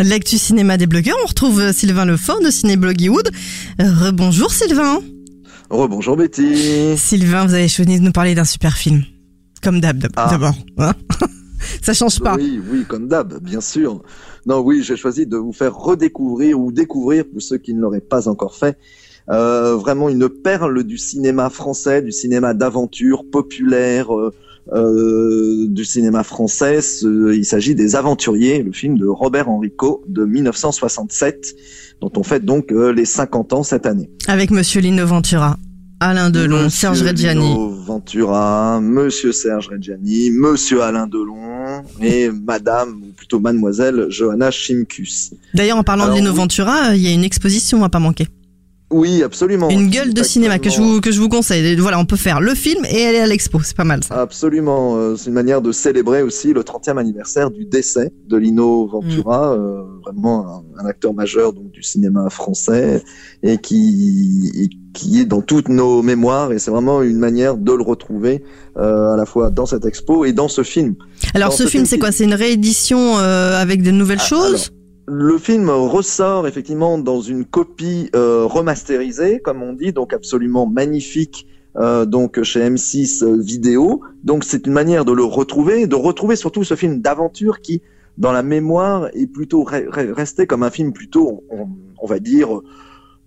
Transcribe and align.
L'actu 0.00 0.36
cinéma 0.38 0.76
des 0.76 0.86
blogueurs, 0.86 1.16
on 1.24 1.26
retrouve 1.28 1.72
Sylvain 1.72 2.04
Lefort 2.04 2.40
de 2.40 2.50
Cinébloggywood. 2.50 3.30
Rebonjour 3.78 4.50
Sylvain. 4.52 5.00
Rebonjour 5.70 6.16
Betty. 6.16 6.96
Sylvain, 6.96 7.46
vous 7.46 7.54
avez 7.54 7.68
choisi 7.68 7.98
de 7.98 8.04
nous 8.04 8.12
parler 8.12 8.34
d'un 8.34 8.44
super 8.44 8.76
film. 8.76 9.02
Comme 9.62 9.80
d'hab 9.80 10.06
Ah. 10.16 10.28
d'abord. 10.30 10.54
hein. 10.78 10.92
Ça 11.82 11.94
change 11.94 12.20
pas. 12.20 12.36
Oui, 12.36 12.60
oui, 12.70 12.84
comme 12.86 13.08
d'hab, 13.08 13.42
bien 13.42 13.60
sûr. 13.60 14.02
Non, 14.44 14.60
oui, 14.60 14.82
j'ai 14.84 14.96
choisi 14.96 15.26
de 15.26 15.36
vous 15.36 15.52
faire 15.52 15.74
redécouvrir 15.74 16.60
ou 16.60 16.70
découvrir, 16.70 17.24
pour 17.24 17.40
ceux 17.42 17.58
qui 17.58 17.74
ne 17.74 17.80
l'auraient 17.80 18.00
pas 18.00 18.28
encore 18.28 18.54
fait, 18.54 18.78
euh, 19.30 19.74
vraiment 19.76 20.08
une 20.08 20.28
perle 20.28 20.84
du 20.84 20.98
cinéma 20.98 21.50
français, 21.50 22.02
du 22.02 22.12
cinéma 22.12 22.54
d'aventure 22.54 23.24
populaire, 23.32 24.14
euh, 24.14 24.26
euh, 24.28 24.34
du 24.72 25.84
cinéma 25.84 26.24
français. 26.24 26.80
Il 27.02 27.44
s'agit 27.44 27.74
des 27.74 27.96
Aventuriers, 27.96 28.62
le 28.62 28.72
film 28.72 28.98
de 28.98 29.06
Robert 29.06 29.48
Enrico 29.48 30.02
de 30.08 30.24
1967, 30.24 31.54
dont 32.00 32.12
on 32.16 32.22
fête 32.22 32.44
donc 32.44 32.72
euh, 32.72 32.92
les 32.92 33.04
50 33.04 33.52
ans 33.52 33.62
cette 33.62 33.86
année. 33.86 34.10
Avec 34.26 34.50
Monsieur 34.50 34.80
Lino 34.80 35.06
Ventura, 35.06 35.56
Alain 36.00 36.30
Delon, 36.30 36.64
Monsieur 36.64 36.94
Serge 36.94 37.02
Reggiani. 37.02 37.48
Lino 37.48 37.70
Ventura, 37.70 38.80
Monsieur 38.80 39.32
Serge 39.32 39.68
Reggiani, 39.68 40.30
Monsieur 40.30 40.82
Alain 40.82 41.06
Delon 41.06 41.36
et 42.02 42.30
Madame, 42.30 43.02
ou 43.02 43.12
plutôt 43.12 43.40
Mademoiselle 43.40 44.06
Johanna 44.08 44.50
Chimkus. 44.50 45.32
D'ailleurs, 45.54 45.78
en 45.78 45.84
parlant 45.84 46.04
Alors, 46.04 46.16
de 46.16 46.20
Lino. 46.20 46.34
Ventura, 46.34 46.94
il 46.94 47.02
y 47.02 47.06
a 47.06 47.12
une 47.12 47.24
exposition 47.24 47.82
à 47.84 47.88
pas 47.88 47.98
manquer. 47.98 48.26
Oui, 48.92 49.22
absolument. 49.24 49.68
Une 49.68 49.90
gueule 49.90 50.14
de 50.14 50.22
cinéma 50.22 50.60
que 50.60 50.70
je 50.70 50.80
vous, 50.80 51.00
que 51.00 51.10
je 51.10 51.20
vous 51.20 51.28
conseille. 51.28 51.74
Voilà, 51.76 51.98
on 51.98 52.04
peut 52.04 52.14
faire 52.16 52.40
le 52.40 52.54
film 52.54 52.84
et 52.88 53.04
aller 53.04 53.18
à 53.18 53.26
l'expo. 53.26 53.58
C'est 53.64 53.76
pas 53.76 53.82
mal 53.82 54.04
ça. 54.04 54.14
Absolument, 54.20 54.96
euh, 54.96 55.16
c'est 55.16 55.26
une 55.26 55.32
manière 55.34 55.60
de 55.60 55.72
célébrer 55.72 56.22
aussi 56.22 56.52
le 56.52 56.62
30e 56.62 56.96
anniversaire 56.96 57.50
du 57.50 57.64
décès 57.64 58.12
de 58.28 58.36
Lino 58.36 58.86
Ventura, 58.86 59.56
Mm. 59.56 59.60
euh, 59.60 59.82
vraiment 60.04 60.46
un, 60.78 60.84
un 60.84 60.86
acteur 60.86 61.14
majeur 61.14 61.52
donc 61.52 61.70
du 61.72 61.82
cinéma 61.82 62.30
français 62.30 63.02
et 63.42 63.58
qui 63.58 64.52
et 64.54 64.68
qui 64.94 65.20
est 65.20 65.24
dans 65.24 65.42
toutes 65.42 65.68
nos 65.68 66.00
mémoires 66.02 66.52
et 66.52 66.58
c'est 66.60 66.70
vraiment 66.70 67.02
une 67.02 67.18
manière 67.18 67.56
de 67.56 67.72
le 67.72 67.82
retrouver 67.82 68.42
euh, 68.78 69.12
à 69.12 69.16
la 69.16 69.26
fois 69.26 69.50
dans 69.50 69.66
cette 69.66 69.84
expo 69.84 70.24
et 70.24 70.32
dans 70.32 70.48
ce 70.48 70.62
film. 70.62 70.94
Alors, 71.34 71.52
ce 71.52 71.64
ce 71.64 71.68
film, 71.68 71.70
film 71.70 71.86
c'est 71.86 71.98
quoi? 71.98 72.12
C'est 72.12 72.24
une 72.24 72.34
réédition 72.34 73.18
euh, 73.18 73.60
avec 73.60 73.82
de 73.82 73.90
nouvelles 73.90 74.18
Ah, 74.20 74.26
choses? 74.28 74.70
Le 75.08 75.38
film 75.38 75.70
ressort 75.70 76.48
effectivement 76.48 76.98
dans 76.98 77.20
une 77.20 77.44
copie 77.44 78.10
euh, 78.16 78.44
remasterisée, 78.44 79.38
comme 79.40 79.62
on 79.62 79.72
dit, 79.72 79.92
donc 79.92 80.12
absolument 80.12 80.66
magnifique, 80.66 81.46
euh, 81.76 82.04
donc 82.06 82.42
chez 82.42 82.68
M6 82.68 83.24
Vidéo. 83.40 84.02
Donc 84.24 84.42
c'est 84.42 84.66
une 84.66 84.72
manière 84.72 85.04
de 85.04 85.12
le 85.12 85.22
retrouver, 85.22 85.86
de 85.86 85.94
retrouver 85.94 86.34
surtout 86.34 86.64
ce 86.64 86.74
film 86.74 87.00
d'aventure 87.00 87.60
qui, 87.60 87.82
dans 88.18 88.32
la 88.32 88.42
mémoire, 88.42 89.08
est 89.14 89.28
plutôt 89.28 89.62
re- 89.64 89.88
re- 89.88 90.10
resté 90.12 90.48
comme 90.48 90.64
un 90.64 90.70
film 90.70 90.92
plutôt, 90.92 91.44
on 91.98 92.06
va 92.06 92.18
dire, 92.18 92.60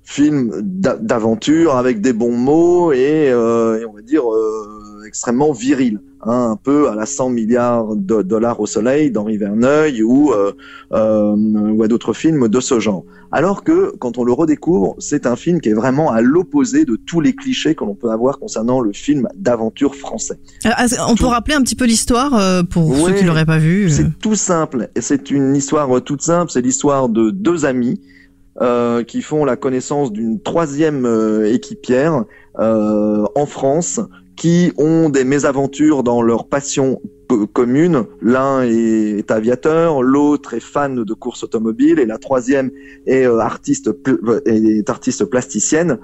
film 0.09 0.52
d'a- 0.64 0.97
d'aventure 0.97 1.75
avec 1.75 2.02
des 2.02 2.14
bons 2.14 2.36
mots 2.36 2.92
et, 2.92 3.30
euh, 3.31 3.80
et 3.80 3.86
on 3.86 3.94
va 3.94 4.02
dire 4.02 4.24
euh, 4.31 5.03
extrêmement 5.08 5.52
viril, 5.52 6.00
hein, 6.24 6.50
un 6.52 6.56
peu 6.56 6.90
à 6.90 6.96
la 6.96 7.06
100 7.06 7.30
milliards 7.30 7.96
de 7.96 8.24
dollars 8.24 8.59
au 8.59 8.66
soleil 8.66 9.12
d'Henri 9.12 9.38
Verneuil 9.38 10.02
ou 10.02 10.31
euh, 10.34 10.52
euh, 10.94 11.36
ou 11.36 11.84
à 11.84 11.88
d'autres 11.88 12.14
films 12.14 12.47
de 12.47 12.59
ce 12.59 12.80
genre. 12.80 13.03
Alors 13.31 13.64
que 13.64 13.94
quand 14.00 14.18
on 14.18 14.24
le 14.24 14.34
redécouvre, 14.34 14.96
c'est 14.97 15.28
un 15.28 15.36
film 15.36 15.62
qui 15.62 15.70
est 15.70 15.74
vraiment 15.75 16.12
à 16.12 16.22
l'opposé 16.22 16.86
de 16.86 16.96
tous 16.96 17.22
les 17.22 17.34
clichés 17.36 17.76
que 17.76 17.84
l'on 17.84 17.94
peut 17.94 18.09
avoir 18.09 18.40
concernant 18.40 18.81
le 18.81 18.91
film 18.94 19.28
d'aventure 19.36 19.94
français. 19.96 20.40
Alors, 20.64 20.80
est-ce- 20.80 21.00
On 21.08 21.16
peut 21.16 21.28
rappeler 21.28 21.53
un 21.53 21.62
petit 21.62 21.76
peu 21.76 21.86
l'histoire 21.86 22.34
euh, 22.36 22.64
pour 22.64 22.96
ceux 22.97 23.14
qui 23.14 23.26
l'auraient 23.26 23.46
pas 23.46 23.59
vu. 23.59 23.86
euh. 23.86 23.90
C'est 23.90 24.18
tout 24.20 24.34
simple 24.34 24.90
et 24.96 25.02
c'est 25.02 25.30
une 25.30 25.56
histoire 25.56 26.03
toute 26.03 26.24
simple. 26.24 26.50
C'est 26.52 26.62
l'histoire 26.62 27.09
de 27.09 27.30
deux 27.30 27.66
amis 27.66 28.02
euh, 28.61 29.03
qui 29.03 29.21
font 29.21 29.45
la 29.45 29.55
connaissance 29.55 30.11
d'une 30.11 30.41
troisième 30.41 31.05
euh, 31.05 31.51
équipière 31.53 32.25
euh, 32.59 33.25
en 33.35 33.45
France 33.45 34.01
qui 34.35 34.71
ont 34.77 35.09
des 35.09 35.23
mésaventures 35.23 36.01
dans 36.03 36.21
leur 36.21 36.47
passion 36.47 37.01
co- 37.27 37.45
commune. 37.47 38.05
L'un 38.21 38.63
est, 38.63 39.29
aviateur, 39.31 40.01
l'autre 40.01 40.53
est 40.53 40.61
fan 40.61 41.03
de 41.03 41.13
course 41.13 41.43
automobile 41.43 41.99
et 41.99 42.05
la 42.05 42.17
troisième 42.17 42.71
est 43.05 43.25
euh, 43.25 43.39
artiste 43.39 43.89
est 44.45 44.89
artiste 44.89 45.25
plasticienne 45.25 45.99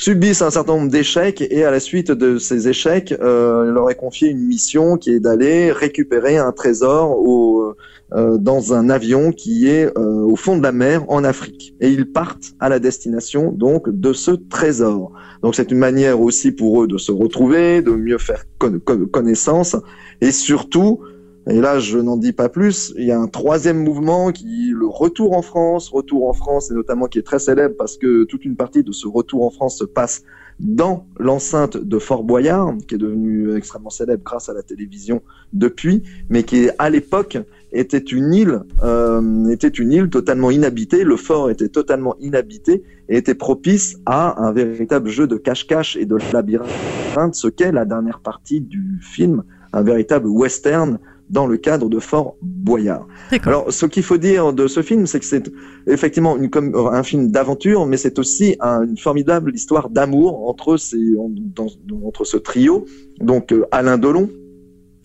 subissent 0.00 0.40
un 0.40 0.50
certain 0.50 0.76
nombre 0.76 0.90
d'échecs 0.90 1.46
et 1.50 1.64
à 1.64 1.70
la 1.70 1.78
suite 1.78 2.10
de 2.10 2.38
ces 2.38 2.68
échecs, 2.68 3.14
euh, 3.20 3.70
leur 3.70 3.90
est 3.90 3.96
confié 3.96 4.30
une 4.30 4.46
mission 4.46 4.96
qui 4.96 5.10
est 5.10 5.20
d'aller 5.20 5.72
récupérer 5.72 6.38
un 6.38 6.52
trésor 6.52 7.18
au, 7.18 7.74
euh, 8.14 8.38
dans 8.38 8.72
un 8.72 8.88
avion 8.88 9.30
qui 9.30 9.68
est 9.68 9.86
euh, 9.98 10.24
au 10.24 10.36
fond 10.36 10.56
de 10.56 10.62
la 10.62 10.72
mer 10.72 11.04
en 11.08 11.22
Afrique. 11.22 11.74
Et 11.80 11.90
ils 11.90 12.10
partent 12.10 12.54
à 12.60 12.70
la 12.70 12.78
destination 12.78 13.52
donc 13.52 13.90
de 13.90 14.14
ce 14.14 14.30
trésor. 14.30 15.12
Donc 15.42 15.54
c'est 15.54 15.70
une 15.70 15.78
manière 15.78 16.18
aussi 16.18 16.50
pour 16.50 16.82
eux 16.82 16.86
de 16.88 16.96
se 16.96 17.12
retrouver, 17.12 17.82
de 17.82 17.90
mieux 17.90 18.18
faire 18.18 18.44
con- 18.58 18.80
con- 18.82 19.06
connaissance 19.12 19.76
et 20.22 20.32
surtout 20.32 21.00
et 21.48 21.60
là, 21.60 21.78
je 21.78 21.98
n'en 21.98 22.16
dis 22.16 22.32
pas 22.32 22.48
plus. 22.48 22.92
Il 22.96 23.04
y 23.04 23.12
a 23.12 23.18
un 23.18 23.26
troisième 23.26 23.82
mouvement 23.82 24.30
qui, 24.30 24.72
le 24.76 24.86
retour 24.86 25.32
en 25.32 25.42
France, 25.42 25.88
retour 25.88 26.28
en 26.28 26.34
France, 26.34 26.70
et 26.70 26.74
notamment 26.74 27.06
qui 27.06 27.18
est 27.18 27.22
très 27.22 27.38
célèbre 27.38 27.74
parce 27.78 27.96
que 27.96 28.24
toute 28.24 28.44
une 28.44 28.56
partie 28.56 28.82
de 28.82 28.92
ce 28.92 29.08
retour 29.08 29.44
en 29.44 29.50
France 29.50 29.78
se 29.78 29.84
passe 29.84 30.22
dans 30.58 31.06
l'enceinte 31.18 31.78
de 31.78 31.98
Fort 31.98 32.22
Boyard, 32.22 32.74
qui 32.86 32.96
est 32.96 32.98
devenu 32.98 33.56
extrêmement 33.56 33.88
célèbre 33.88 34.22
grâce 34.22 34.50
à 34.50 34.52
la 34.52 34.62
télévision 34.62 35.22
depuis, 35.54 36.02
mais 36.28 36.42
qui 36.42 36.68
à 36.78 36.90
l'époque 36.90 37.38
était 37.72 37.98
une 37.98 38.34
île, 38.34 38.60
euh, 38.82 39.48
était 39.48 39.68
une 39.68 39.92
île 39.92 40.10
totalement 40.10 40.50
inhabitée. 40.50 41.04
Le 41.04 41.16
fort 41.16 41.50
était 41.50 41.68
totalement 41.68 42.16
inhabité 42.20 42.82
et 43.08 43.16
était 43.16 43.34
propice 43.34 43.98
à 44.04 44.42
un 44.42 44.52
véritable 44.52 45.08
jeu 45.08 45.26
de 45.26 45.36
cache-cache 45.36 45.96
et 45.96 46.04
de 46.04 46.18
labyrinthe, 46.32 47.34
ce 47.34 47.48
qu'est 47.48 47.72
la 47.72 47.86
dernière 47.86 48.20
partie 48.20 48.60
du 48.60 48.98
film, 49.00 49.44
un 49.72 49.82
véritable 49.82 50.26
western 50.26 50.98
dans 51.30 51.46
le 51.46 51.56
cadre 51.56 51.88
de 51.88 51.98
Fort 52.00 52.36
Boyard. 52.42 53.06
Alors, 53.48 53.72
ce 53.72 53.86
qu'il 53.86 54.02
faut 54.02 54.18
dire 54.18 54.52
de 54.52 54.66
ce 54.66 54.82
film, 54.82 55.06
c'est 55.06 55.20
que 55.20 55.24
c'est 55.24 55.50
effectivement 55.86 56.36
une, 56.36 56.50
un 56.74 57.02
film 57.02 57.30
d'aventure, 57.30 57.86
mais 57.86 57.96
c'est 57.96 58.18
aussi 58.18 58.56
un- 58.60 58.82
une 58.84 58.98
formidable 58.98 59.54
histoire 59.54 59.88
d'amour 59.90 60.48
entre 60.48 60.76
ces, 60.76 61.16
en- 61.16 61.30
dans- 61.56 61.66
dans- 61.86 62.06
entre 62.06 62.24
ce 62.24 62.36
trio. 62.36 62.84
Donc, 63.20 63.52
euh, 63.52 63.64
Alain 63.70 63.96
Delon, 63.96 64.28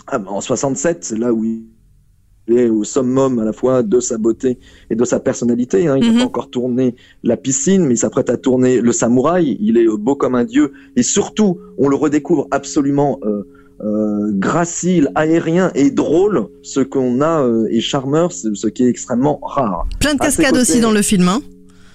ah, 0.07 0.19
en 0.27 0.41
67, 0.41 1.03
c'est 1.03 1.17
là 1.17 1.31
où 1.31 1.43
il 1.45 1.63
est 2.47 2.69
au 2.69 2.83
summum 2.83 3.39
à 3.39 3.45
la 3.45 3.53
fois 3.53 3.81
de 3.83 3.99
sa 3.99 4.17
beauté 4.17 4.59
et 4.89 4.95
de 4.95 5.03
sa 5.05 5.19
personnalité. 5.19 5.87
Hein. 5.87 5.97
Il 5.97 6.07
n'a 6.07 6.11
Mhm. 6.13 6.17
pas 6.19 6.25
encore 6.25 6.49
tourné 6.49 6.95
La 7.23 7.37
piscine, 7.37 7.85
mais 7.85 7.95
il 7.95 7.97
s'apprête 7.97 8.29
à 8.29 8.37
tourner 8.37 8.81
Le 8.81 8.91
Samouraï. 8.91 9.57
Il 9.59 9.77
est 9.77 9.87
euh, 9.87 9.97
beau 9.97 10.15
comme 10.15 10.35
un 10.35 10.43
dieu. 10.43 10.71
Et 10.95 11.01
surtout, 11.03 11.57
on 11.77 11.87
le 11.87 11.95
redécouvre 11.95 12.47
absolument 12.51 13.19
euh, 13.23 13.43
euh, 13.81 14.31
gracile, 14.33 15.11
aérien 15.15 15.71
et 15.75 15.91
drôle, 15.91 16.47
ce 16.61 16.79
qu'on 16.79 17.21
a, 17.21 17.41
euh, 17.43 17.67
et 17.69 17.81
charmeur, 17.81 18.31
ce 18.31 18.67
qui 18.67 18.83
est 18.83 18.89
extrêmement 18.89 19.39
rare. 19.43 19.87
Plein 19.99 20.13
de 20.15 20.19
cascades 20.19 20.51
côtés- 20.51 20.61
aussi 20.61 20.79
dans 20.79 20.91
le 20.91 21.01
film. 21.01 21.27
Hein. 21.27 21.41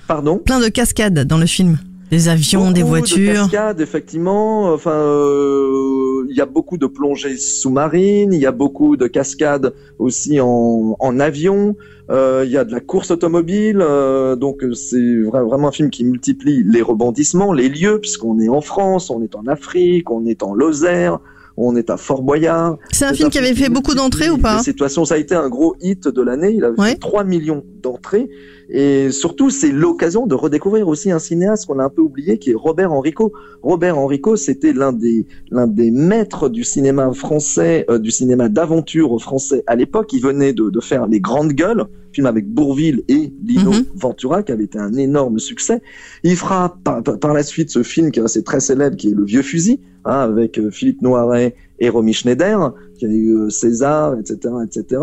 Pardon? 0.09 0.39
Plein 0.39 0.61
de 0.61 0.69
cascades 0.69 1.21
dans 1.27 1.39
le 1.39 1.47
film. 1.47 1.79
Des 2.11 2.29
avions, 2.29 2.73
des 2.73 2.83
voitures. 2.83 3.33
De 3.33 3.39
cascades, 3.51 3.81
effectivement. 3.81 4.73
Enfin, 4.73 4.91
euh, 4.91 6.27
il 6.29 6.37
y 6.37 6.41
a 6.41 6.47
beaucoup 6.47 6.77
de 6.77 6.87
plongées 6.87 7.37
sous-marines, 7.37 8.33
il 8.33 8.41
y 8.41 8.47
a 8.47 8.53
beaucoup 8.53 8.97
de 8.97 9.07
cascades 9.07 9.73
aussi 10.01 10.41
en, 10.41 10.97
en 10.99 11.21
avion. 11.21 11.77
euh, 12.11 12.43
il 12.45 12.51
y 12.51 12.57
a 12.57 12.65
de 12.65 12.73
la 12.73 12.81
course 12.81 13.13
automobile. 13.13 13.79
euh, 13.81 14.35
donc 14.35 14.65
c'est 14.75 14.97
vra- 14.99 15.47
vraiment 15.47 15.69
un 15.69 15.73
film 15.73 15.91
qui 15.91 16.03
multiplie 16.05 16.65
les 16.65 16.83
rebondissements, 16.83 17.53
les 17.53 17.69
lieux, 17.69 18.01
puisqu'on 18.01 18.41
est 18.41 18.49
en 18.49 18.61
France, 18.61 19.11
on 19.11 19.23
est 19.23 19.37
en 19.37 19.47
Afrique, 19.47 20.11
on 20.11 20.27
est 20.27 20.43
en 20.43 20.53
Lozère. 20.53 21.21
On 21.63 21.77
est 21.77 21.91
à 21.91 21.97
Fort 21.99 22.23
Boyard. 22.23 22.79
C'est 22.93 23.05
un 23.05 23.13
film 23.13 23.29
qui 23.29 23.39
avait 23.39 23.55
fait 23.55 23.69
beaucoup 23.69 23.95
d'entrées 23.95 24.31
ou 24.31 24.39
pas 24.39 24.57
Cette 24.57 24.65
situation, 24.73 25.05
ça 25.05 25.15
a 25.17 25.19
été 25.19 25.35
un 25.35 25.49
gros 25.51 25.77
hit 25.81 26.09
de 26.09 26.23
l'année. 26.23 26.53
Il 26.57 26.65
a 26.65 26.71
Ouais. 26.71 26.91
fait 26.93 26.97
3 26.97 27.25
millions 27.25 27.63
d'entrées. 27.83 28.31
Et 28.71 29.11
surtout, 29.11 29.51
c'est 29.51 29.71
l'occasion 29.73 30.27
de 30.27 30.35
redécouvrir 30.35 30.89
aussi 30.89 31.11
un 31.11 31.19
cinéaste 31.19 31.67
qu'on 31.67 31.79
a 31.81 31.85
un 31.85 31.89
peu 31.91 32.03
oublié, 32.03 32.39
qui 32.39 32.51
est 32.53 32.55
Robert 32.55 32.93
Enrico. 32.93 33.33
Robert 33.63 33.99
Enrico, 33.99 34.37
c'était 34.37 34.73
l'un 34.73 34.93
des 34.93 35.27
l'un 35.51 35.67
des 35.67 35.91
maîtres 35.91 36.49
du 36.49 36.65
cinéma 36.65 37.13
français, 37.13 37.85
euh, 37.91 37.99
du 37.99 38.11
cinéma 38.11 38.49
d'aventure 38.49 39.21
français 39.21 39.63
à 39.67 39.77
l'époque. 39.77 40.13
Il 40.13 40.23
venait 40.23 40.53
de, 40.53 40.71
de 40.71 40.81
faire 40.81 41.07
Les 41.09 41.21
Grandes 41.21 41.53
Gueules, 41.53 41.85
film 42.13 42.27
avec 42.27 42.47
Bourville 42.49 43.03
et 43.09 43.33
Lino 43.45 43.71
Mhm. 43.73 43.85
Ventura, 43.95 44.43
qui 44.43 44.53
avait 44.53 44.65
été 44.65 44.79
un 44.79 44.95
énorme 44.95 45.39
succès. 45.39 45.81
Il 46.25 46.37
fera 46.37 46.77
par, 46.85 47.33
la 47.35 47.43
suite 47.43 47.71
ce 47.71 47.83
film 47.83 48.11
qui 48.11 48.19
est 48.19 48.23
resté 48.23 48.43
très 48.43 48.61
célèbre, 48.61 48.97
qui 48.97 49.09
est 49.09 49.15
Le 49.15 49.25
Vieux 49.25 49.43
Fusil, 49.43 49.81
hein, 50.05 50.21
avec 50.21 50.59
euh, 50.59 50.71
Philippe 50.71 51.03
Noiret 51.03 51.55
et 51.79 51.89
Romy 51.89 52.13
Schneider, 52.13 52.75
qui 52.99 53.07
a 53.07 53.09
eu 53.09 53.35
euh, 53.37 53.51
César, 53.51 54.19
etc., 54.19 54.55
etc. 54.65 55.03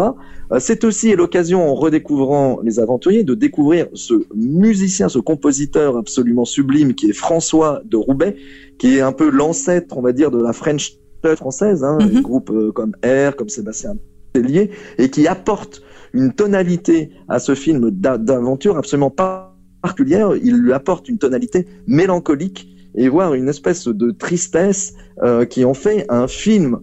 Euh, 0.52 0.60
C'est 0.60 0.84
aussi 0.84 1.16
l'occasion, 1.16 1.68
en 1.70 1.74
redécouvrant 1.76 2.60
Les 2.64 2.80
Aventuriers, 2.80 3.24
de 3.24 3.34
découvrir 3.36 3.88
ce 3.94 4.14
musicien, 4.36 5.10
ce 5.10 5.20
compositeur 5.20 5.98
absolument 5.98 6.46
sublime 6.46 6.94
qui 6.94 7.10
est 7.10 7.14
François 7.14 7.82
de 7.86 7.98
Roubaix, 7.98 8.36
qui 8.78 8.98
est 8.98 9.02
un 9.02 9.12
peu 9.14 9.30
l'ancêtre, 9.30 9.98
on 9.98 10.02
va 10.02 10.12
dire, 10.12 10.30
de 10.32 10.42
la 10.42 10.54
French 10.54 10.98
française, 11.36 11.84
hein, 11.84 11.98
Mhm. 12.02 12.10
des 12.10 12.22
groupes 12.22 12.72
comme 12.74 12.92
R, 13.04 13.36
comme 13.36 13.50
Sébastien 13.50 13.96
Tellier, 14.34 14.70
et 14.98 15.10
qui 15.10 15.28
apporte 15.28 15.82
une 16.18 16.34
tonalité 16.34 17.12
à 17.30 17.40
ce 17.40 17.56
film 17.56 17.92
d'a- 17.92 18.18
d'aventure 18.18 18.78
absolument 18.78 19.12
particulière. 19.12 20.32
Il 20.44 20.56
lui 20.58 20.74
apporte 20.74 21.08
une 21.10 21.18
tonalité 21.18 21.68
mélancolique 21.88 22.68
et 22.96 23.08
voire 23.10 23.34
une 23.36 23.48
espèce 23.48 23.88
de 23.88 24.12
tristesse 24.12 24.94
euh, 25.24 25.46
qui 25.46 25.64
en 25.66 25.74
fait 25.74 26.06
un 26.10 26.28
film 26.28 26.80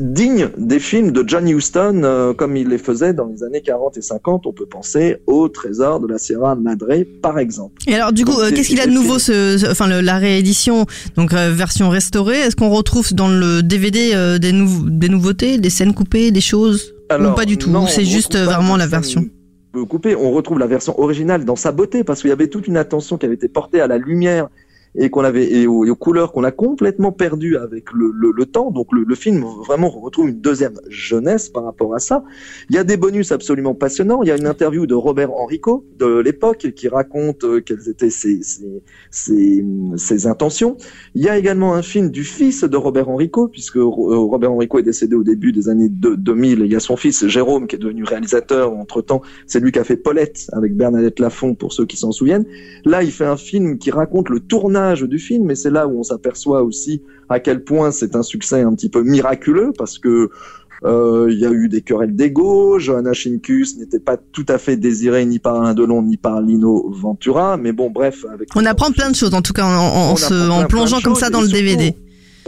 digne 0.00 0.48
des 0.56 0.78
films 0.78 1.10
de 1.10 1.24
John 1.26 1.48
Huston 1.48 2.02
euh, 2.04 2.32
comme 2.32 2.56
il 2.56 2.68
les 2.68 2.78
faisait 2.78 3.12
dans 3.12 3.26
les 3.26 3.42
années 3.42 3.60
40 3.62 3.96
et 3.96 4.00
50. 4.02 4.46
On 4.46 4.52
peut 4.52 4.64
penser 4.66 5.16
au 5.26 5.48
Trésor 5.48 5.98
de 6.00 6.06
la 6.06 6.18
Sierra 6.18 6.54
Madre 6.54 6.86
par 7.20 7.38
exemple. 7.40 7.74
Et 7.88 7.94
alors 7.96 8.12
du 8.12 8.24
coup, 8.24 8.38
euh, 8.40 8.50
qu'est-ce 8.50 8.68
qu'il 8.68 8.80
a 8.80 8.86
de 8.86 8.92
nouveau, 8.92 9.18
ce, 9.18 9.58
ce- 9.58 9.66
enfin 9.70 9.88
le- 9.88 10.00
la 10.00 10.18
réédition, 10.18 10.86
donc 11.16 11.32
euh, 11.34 11.50
version 11.52 11.88
restaurée? 11.88 12.38
Est-ce 12.38 12.54
qu'on 12.54 12.70
retrouve 12.70 13.12
dans 13.12 13.28
le 13.28 13.62
DVD 13.62 14.38
des, 14.40 14.52
nou- 14.52 14.88
des 14.88 15.08
nouveautés, 15.08 15.58
des 15.58 15.70
scènes 15.70 15.94
coupées, 15.94 16.30
des 16.30 16.40
choses? 16.40 16.94
Ou 17.10 17.34
pas 17.34 17.44
du 17.44 17.56
tout, 17.56 17.70
c'est 17.88 18.04
juste, 18.04 18.34
euh, 18.34 18.44
vraiment 18.44 18.76
la 18.76 18.86
version. 18.86 19.24
On 19.74 20.30
retrouve 20.32 20.58
la 20.58 20.66
version 20.66 20.98
originale 20.98 21.44
dans 21.44 21.56
sa 21.56 21.72
beauté 21.72 22.04
parce 22.04 22.20
qu'il 22.20 22.30
y 22.30 22.32
avait 22.32 22.48
toute 22.48 22.66
une 22.66 22.76
attention 22.76 23.16
qui 23.16 23.26
avait 23.26 23.34
été 23.34 23.48
portée 23.48 23.80
à 23.80 23.86
la 23.86 23.98
lumière 23.98 24.48
et 24.94 25.10
qu'on 25.10 25.24
avait 25.24 25.66
aux, 25.66 25.94
couleurs 25.94 26.32
qu'on 26.32 26.44
a 26.44 26.50
complètement 26.50 27.12
perdu 27.12 27.56
avec 27.56 27.92
le, 27.92 28.46
temps. 28.46 28.70
Donc 28.70 28.88
le, 28.92 29.14
film 29.14 29.44
vraiment 29.66 29.88
retrouve 29.88 30.28
une 30.28 30.40
deuxième 30.40 30.78
jeunesse 30.88 31.48
par 31.48 31.64
rapport 31.64 31.94
à 31.94 31.98
ça. 31.98 32.24
Il 32.70 32.76
y 32.76 32.78
a 32.78 32.84
des 32.84 32.96
bonus 32.96 33.32
absolument 33.32 33.74
passionnants. 33.74 34.22
Il 34.22 34.28
y 34.28 34.30
a 34.30 34.36
une 34.36 34.46
interview 34.46 34.86
de 34.86 34.94
Robert 34.94 35.32
Enrico 35.32 35.84
de 35.98 36.18
l'époque 36.18 36.72
qui 36.74 36.88
raconte 36.88 37.44
euh, 37.44 37.60
quelles 37.60 37.88
étaient 37.88 38.10
ses, 38.10 38.46
intentions. 40.26 40.76
Il 41.14 41.22
y 41.22 41.28
a 41.28 41.38
également 41.38 41.74
un 41.74 41.82
film 41.82 42.10
du 42.10 42.24
fils 42.24 42.64
de 42.64 42.76
Robert 42.76 43.08
Enrico, 43.08 43.48
puisque 43.48 43.76
euh, 43.76 43.84
Robert 43.84 44.52
Enrico 44.52 44.78
est 44.78 44.82
décédé 44.82 45.14
au 45.16 45.24
début 45.24 45.52
des 45.52 45.68
années 45.68 45.88
de- 45.88 46.14
2000. 46.14 46.60
Il 46.60 46.72
y 46.72 46.76
a 46.76 46.80
son 46.80 46.96
fils 46.96 47.26
Jérôme 47.26 47.66
qui 47.66 47.76
est 47.76 47.78
devenu 47.78 48.04
réalisateur. 48.04 48.72
Entre-temps, 48.72 49.22
c'est 49.46 49.60
lui 49.60 49.72
qui 49.72 49.78
a 49.78 49.84
fait 49.84 49.96
Paulette 49.96 50.48
avec 50.52 50.76
Bernadette 50.76 51.18
Lafont, 51.20 51.54
pour 51.54 51.72
ceux 51.72 51.86
qui 51.86 51.96
s'en 51.96 52.12
souviennent. 52.12 52.46
Là, 52.84 53.02
il 53.02 53.10
fait 53.10 53.24
un 53.24 53.36
film 53.36 53.78
qui 53.78 53.90
raconte 53.90 54.28
le 54.28 54.40
tournage 54.40 54.77
du 55.08 55.18
film, 55.18 55.50
et 55.50 55.54
c'est 55.54 55.70
là 55.70 55.86
où 55.86 55.98
on 55.98 56.02
s'aperçoit 56.02 56.62
aussi 56.62 57.02
à 57.28 57.40
quel 57.40 57.62
point 57.64 57.90
c'est 57.90 58.16
un 58.16 58.22
succès 58.22 58.62
un 58.62 58.74
petit 58.74 58.88
peu 58.88 59.02
miraculeux, 59.02 59.72
parce 59.76 59.98
que 59.98 60.30
euh, 60.84 61.26
il 61.30 61.38
y 61.38 61.44
a 61.44 61.50
eu 61.50 61.68
des 61.68 61.80
querelles 61.82 62.14
d'ego. 62.14 62.78
Johanna 62.78 63.12
Shinkus 63.12 63.76
n'était 63.78 63.98
pas 63.98 64.16
tout 64.16 64.46
à 64.48 64.58
fait 64.58 64.76
désirée 64.76 65.26
ni 65.26 65.38
par 65.40 65.56
Alain 65.60 65.74
Delon 65.74 66.02
ni 66.02 66.16
par 66.16 66.40
Lino 66.40 66.88
Ventura, 66.90 67.56
mais 67.56 67.72
bon, 67.72 67.90
bref. 67.90 68.24
Avec 68.32 68.48
On 68.54 68.64
apprend 68.64 68.92
plein 68.92 69.10
de 69.10 69.16
choses, 69.16 69.34
en 69.34 69.42
tout 69.42 69.52
cas, 69.52 69.64
en, 69.64 69.68
en- 69.68 70.10
en 70.10 70.12
On 70.12 70.16
se- 70.16 70.48
en 70.50 70.66
plongeant 70.68 71.00
comme 71.00 71.14
ça 71.16 71.30
dans 71.30 71.40
le 71.40 71.48
DVD. 71.48 71.94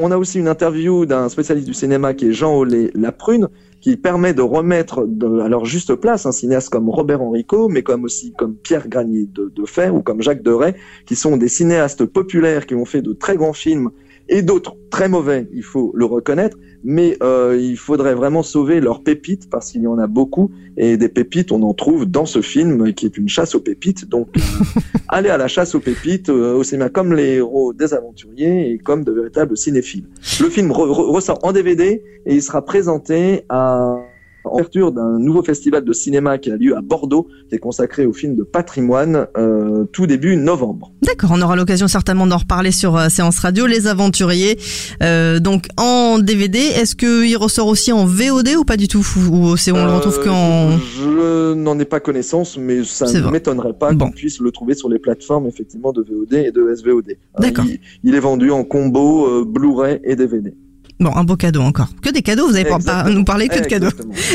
On 0.02 0.12
a 0.12 0.16
aussi 0.16 0.38
une 0.38 0.48
interview 0.48 1.04
d'un 1.04 1.28
spécialiste 1.28 1.66
du 1.66 1.74
cinéma 1.74 2.14
qui 2.14 2.28
est 2.28 2.32
Jean 2.32 2.56
Olé 2.56 2.90
Laprune, 2.94 3.48
qui 3.82 3.98
permet 3.98 4.32
de 4.32 4.40
remettre 4.40 5.06
à 5.44 5.48
leur 5.48 5.66
juste 5.66 5.94
place 5.94 6.24
un 6.24 6.32
cinéaste 6.32 6.70
comme 6.70 6.88
Robert 6.88 7.20
Enrico, 7.20 7.68
mais 7.68 7.82
comme 7.82 8.04
aussi 8.04 8.32
comme 8.32 8.54
Pierre 8.54 8.88
Granier 8.88 9.26
de, 9.26 9.52
de 9.54 9.66
Fer 9.66 9.94
ou 9.94 10.00
comme 10.00 10.22
Jacques 10.22 10.42
Deray, 10.42 10.74
qui 11.04 11.16
sont 11.16 11.36
des 11.36 11.48
cinéastes 11.48 12.06
populaires 12.06 12.64
qui 12.64 12.74
ont 12.74 12.86
fait 12.86 13.02
de 13.02 13.12
très 13.12 13.36
grands 13.36 13.52
films 13.52 13.90
et 14.30 14.42
d'autres 14.42 14.76
très 14.90 15.08
mauvais, 15.08 15.48
il 15.52 15.62
faut 15.62 15.92
le 15.94 16.04
reconnaître, 16.04 16.56
mais 16.84 17.16
euh, 17.22 17.58
il 17.60 17.76
faudrait 17.76 18.14
vraiment 18.14 18.42
sauver 18.42 18.80
leurs 18.80 19.02
pépites 19.02 19.50
parce 19.50 19.70
qu'il 19.70 19.82
y 19.82 19.86
en 19.86 19.98
a 19.98 20.06
beaucoup 20.06 20.50
et 20.76 20.96
des 20.96 21.08
pépites 21.08 21.52
on 21.52 21.62
en 21.62 21.74
trouve 21.74 22.06
dans 22.06 22.24
ce 22.26 22.40
film 22.40 22.94
qui 22.94 23.06
est 23.06 23.18
une 23.18 23.28
chasse 23.28 23.54
aux 23.54 23.60
pépites. 23.60 24.08
Donc 24.08 24.28
allez 25.08 25.28
à 25.28 25.36
la 25.36 25.48
chasse 25.48 25.74
aux 25.74 25.80
pépites 25.80 26.28
euh, 26.30 26.54
au 26.54 26.62
cinéma 26.62 26.88
comme 26.88 27.12
les 27.12 27.34
héros 27.34 27.72
des 27.72 27.92
aventuriers 27.92 28.72
et 28.72 28.78
comme 28.78 29.04
de 29.04 29.12
véritables 29.12 29.56
cinéphiles. 29.56 30.06
Le 30.40 30.48
film 30.48 30.70
re- 30.70 30.88
re- 30.88 31.12
ressort 31.12 31.38
en 31.42 31.52
DVD 31.52 32.02
et 32.26 32.34
il 32.34 32.42
sera 32.42 32.64
présenté 32.64 33.42
à 33.48 33.96
en 34.44 34.52
ouverture 34.54 34.92
d'un 34.92 35.18
nouveau 35.18 35.42
festival 35.42 35.84
de 35.84 35.92
cinéma 35.92 36.38
qui 36.38 36.50
a 36.50 36.56
lieu 36.56 36.76
à 36.76 36.80
Bordeaux, 36.80 37.28
qui 37.48 37.54
est 37.54 37.58
consacré 37.58 38.06
au 38.06 38.12
film 38.12 38.36
de 38.36 38.42
patrimoine, 38.42 39.26
euh, 39.36 39.84
tout 39.92 40.06
début 40.06 40.36
novembre. 40.36 40.92
D'accord, 41.02 41.30
on 41.34 41.40
aura 41.42 41.56
l'occasion 41.56 41.88
certainement 41.88 42.26
d'en 42.26 42.38
reparler 42.38 42.70
sur 42.70 42.96
euh, 42.96 43.08
Séance 43.08 43.38
Radio, 43.38 43.66
Les 43.66 43.86
Aventuriers. 43.86 44.58
Euh, 45.02 45.40
donc 45.40 45.66
en 45.76 46.18
DVD, 46.18 46.58
est-ce 46.58 46.94
qu'il 46.96 47.36
ressort 47.36 47.66
aussi 47.68 47.92
en 47.92 48.04
VOD 48.06 48.48
ou 48.58 48.64
pas 48.64 48.76
du 48.76 48.88
tout? 48.88 49.06
Ou 49.30 49.56
c'est 49.56 49.72
on 49.72 49.84
le 49.84 49.92
retrouve 49.92 50.18
Euh, 50.20 50.24
qu'en... 50.24 50.78
Je 50.78 51.54
n'en 51.54 51.78
ai 51.78 51.84
pas 51.84 52.00
connaissance, 52.00 52.56
mais 52.58 52.84
ça 52.84 53.06
ne 53.12 53.30
m'étonnerait 53.30 53.72
pas 53.74 53.92
Bon. 53.92 54.06
qu'on 54.06 54.12
puisse 54.12 54.40
le 54.40 54.50
trouver 54.50 54.74
sur 54.74 54.88
les 54.88 54.98
plateformes 54.98 55.46
effectivement 55.46 55.92
de 55.92 56.02
VOD 56.02 56.32
et 56.34 56.50
de 56.52 56.74
SVOD. 56.74 57.10
Euh, 57.10 57.14
D'accord. 57.40 57.64
Il, 57.66 57.80
il 58.04 58.14
est 58.14 58.20
vendu 58.20 58.50
en 58.50 58.64
combo 58.64 59.44
Blu-ray 59.44 60.00
et 60.04 60.16
DVD. 60.16 60.54
Bon, 61.00 61.16
un 61.16 61.24
beau 61.24 61.36
cadeau 61.36 61.62
encore. 61.62 61.88
Que 62.02 62.10
des 62.10 62.20
cadeaux, 62.20 62.46
vous 62.46 62.56
allez 62.56 62.66
pas 62.66 63.08
nous 63.08 63.24
parler 63.24 63.48
que 63.48 63.58
de 63.58 63.66
cadeaux. 63.66 63.88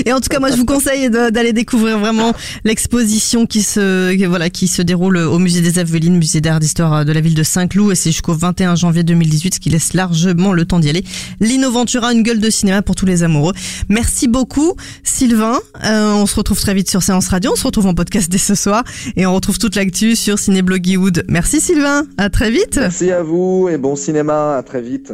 Et 0.04 0.12
en 0.12 0.20
tout 0.20 0.30
cas, 0.30 0.40
moi, 0.40 0.50
je 0.50 0.56
vous 0.56 0.66
conseille 0.66 1.12
d'aller 1.12 1.54
découvrir 1.54 2.00
vraiment 2.00 2.34
l'exposition 2.64 3.46
qui 3.46 3.62
se, 3.62 4.26
voilà, 4.26 4.50
qui 4.50 4.68
se 4.68 4.82
déroule 4.82 5.18
au 5.18 5.38
musée 5.38 5.62
des 5.62 5.78
Avelines, 5.78 6.18
musée 6.18 6.42
d'art 6.42 6.60
d'histoire 6.60 7.06
de 7.06 7.12
la 7.12 7.22
ville 7.22 7.36
de 7.36 7.44
Saint-Cloud, 7.44 7.92
et 7.92 7.96
c'est 7.96 8.10
jusqu'au 8.10 8.34
21 8.34 8.76
janvier 8.76 9.04
2018, 9.04 9.54
ce 9.54 9.60
qui 9.60 9.70
laisse 9.70 9.94
largement 9.94 10.54
le 10.54 10.66
temps 10.66 10.80
d'y 10.80 10.90
aller. 10.90 11.04
Lino 11.40 11.70
Ventura, 11.70 12.12
une 12.12 12.24
gueule 12.24 12.40
de 12.40 12.50
cinéma 12.50 12.82
pour 12.82 12.96
tous 12.96 13.06
les 13.06 13.22
amoureux. 13.22 13.54
Merci 13.88 14.28
beaucoup, 14.28 14.74
Sylvain. 15.04 15.60
Euh, 15.86 16.14
on 16.14 16.26
se 16.26 16.36
retrouve 16.36 16.60
très 16.60 16.74
vite 16.74 16.90
sur 16.90 17.04
Séance 17.04 17.28
Radio. 17.28 17.52
On 17.54 17.56
se 17.56 17.64
retrouve 17.64 17.86
en 17.86 17.94
podcast 17.94 18.32
dès 18.32 18.40
ce 18.40 18.56
soir, 18.56 18.84
et 19.16 19.28
on 19.28 19.36
retrouve 19.36 19.60
toute 19.60 19.76
l'actu 19.76 20.16
sur 20.16 20.40
Cinébloggywood. 20.40 21.26
Merci, 21.30 21.62
Sylvain. 21.62 22.06
À 22.18 22.32
très 22.32 22.50
vite. 22.50 22.78
Merci 22.78 23.12
à 23.12 23.22
vous 23.22 23.70
et 23.70 23.78
bon 23.78 23.96
cinéma. 23.96 24.56
À 24.58 24.64
très 24.64 24.82
vite. 24.82 25.14